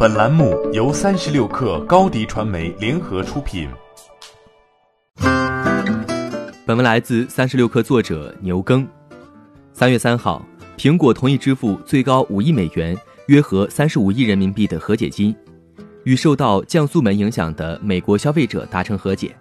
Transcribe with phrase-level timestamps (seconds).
[0.00, 3.68] 本栏目由三十六克高低传媒联合出品。
[6.64, 8.86] 本文来自三十六克作者牛耕。
[9.72, 10.40] 三月三号，
[10.76, 15.34] 苹果同意支付最高五亿美元（约合三十五亿人民币）的和解金，
[16.04, 19.34] 与受到降速门影响的美国消费者达成和解。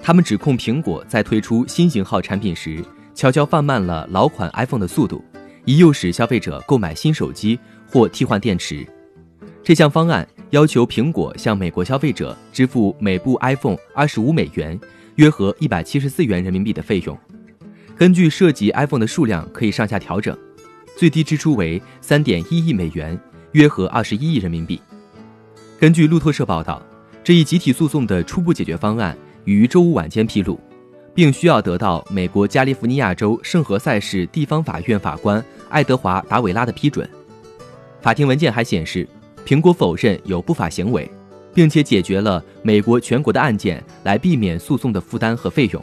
[0.00, 2.84] 他们指控苹果在推出新型号产品时，
[3.16, 5.24] 悄悄放慢了老款 iPhone 的速度，
[5.64, 7.58] 以诱使消费者购买新手机
[7.90, 8.86] 或替换电池。
[9.64, 14.78] 这项方案要求苹果向美国消费者支付每部 iPhone 二十五美元
[15.14, 17.16] （约合一百七十四元人民币）的费用。
[17.96, 20.36] 根据涉及 iPhone 的数量可以上下调整，
[20.96, 23.16] 最低支出为三点一亿美元
[23.52, 24.80] （约合二十一亿人民币）。
[25.78, 26.82] 根据路透社报道，
[27.22, 30.58] 这一集体诉讼的初步解决方案于周五晚间披露，
[31.14, 37.08] 并需要得到美国加利福尼亚州圣何塞市地方法院法官爱德华·达韦拉的批准。
[38.00, 39.08] 法庭文件还显示。
[39.44, 41.10] 苹果否认有不法行为，
[41.52, 45.82] 并且解决了美国全国的案件，来避免诉讼的负担和费用。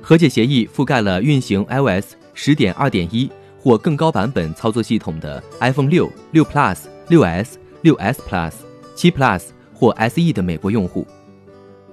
[0.00, 8.52] 和解协议覆盖了运行 iOS 十点二点一或更高版本操作系统的 iPhone 六、六 Plus、六 S、六 S Plus、
[8.94, 9.42] 七 Plus
[9.74, 11.06] 或 SE 的美国用户，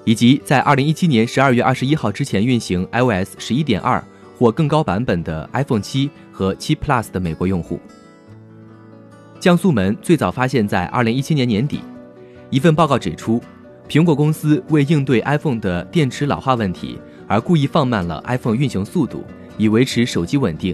[0.05, 4.03] 以及在二零一七年十二月二十一号之前运行 iOS 十一点二
[4.37, 7.79] 或更高版本的 iPhone 七和七 Plus 的美国用户。
[9.43, 11.81] 降速门最早发现在二零一七年年底，
[12.49, 13.43] 一份报告指出，
[13.89, 19.21] 苹果公司为应对 iPhone 的电池老化问题而故意放慢了 iPhone 运行速度，
[19.57, 20.73] 以维持手机稳定。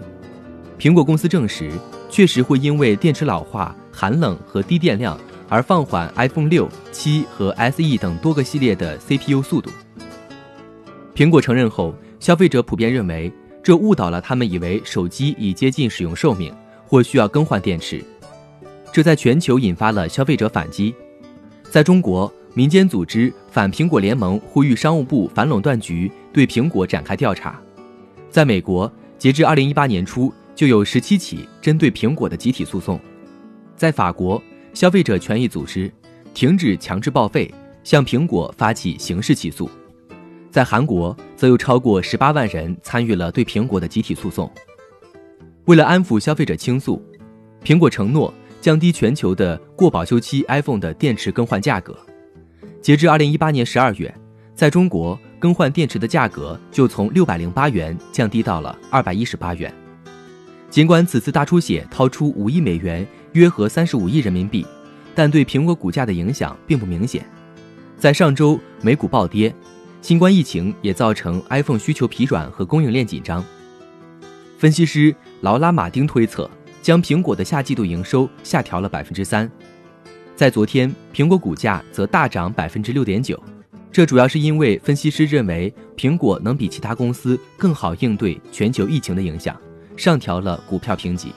[0.78, 1.72] 苹果公司证实，
[2.12, 9.72] 确实会因为电池老化、寒冷和低电量而放缓 iPhone 六、七和 SE 等多个系列的 CPU 速度。
[11.16, 13.34] 苹果承认后，消费者普遍认为
[13.64, 16.54] 这误导了他们，以为手机已接近使用寿命
[16.86, 18.06] 或需要更换电池。
[18.92, 20.94] 这在全球引发了消费者反击。
[21.70, 27.62] 在中国，民间组织反苹果联盟呼吁商务部反垄断局对苹果展开调查。
[28.30, 33.00] 在美国，截至二零一八年初，就有十七起针对苹果的集体诉讼。
[33.76, 34.42] 在法国，
[34.74, 35.92] 消费者权益组织
[36.34, 39.70] 停止强制报废，向苹果发起刑事起诉。
[40.50, 44.52] 在韩国，则有超过十八万人参与了对苹果的集体诉讼。
[45.66, 47.00] 为了安抚消费者倾诉，
[47.64, 48.34] 苹果承诺。
[48.62, 51.98] 降低全球的过保修期 iPhone 的电池更换价格。
[52.82, 54.14] 截至二零一八年十二月，
[54.54, 59.74] 在中国更换电池的价格就从六百零八元降低到了二百一十八元。
[60.70, 64.66] 尽管此次大出血掏出五亿美元（约合三十五亿人民币），
[65.16, 67.26] 但对苹果股价的影响并不明显。
[67.98, 69.54] 在上周美股暴跌，
[70.02, 73.44] 新冠疫情也造成 iPhone 需求疲软和供应链紧张。
[74.58, 76.50] 分析师劳拉·马丁推测。
[76.82, 79.50] 将苹果的下季度营收下调了百分之三，
[80.36, 83.42] 在昨天，苹果股价则大涨百分之六点九，
[83.92, 89.60] 这主要是因为分析师认为苹果能比其他公司更好应对全球疫情的影响，
[89.98, 91.34] 上调了股票评级。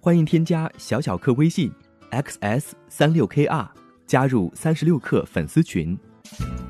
[0.00, 1.70] 欢迎添加小小客微信
[2.10, 3.68] xs 三六 kr，
[4.06, 5.98] 加入三十六课粉丝群。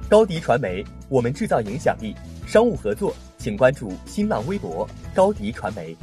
[0.08, 2.14] 高迪传媒，我们制造影响力。
[2.46, 3.14] 商务合作。
[3.40, 5.96] 请关注新浪微博高迪传媒。